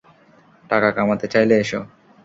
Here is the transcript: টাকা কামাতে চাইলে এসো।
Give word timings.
টাকা 0.69 0.89
কামাতে 0.91 1.27
চাইলে 1.33 1.55
এসো। 1.57 1.79